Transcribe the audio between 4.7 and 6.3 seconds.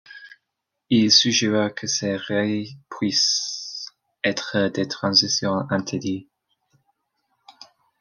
des transitions interdites.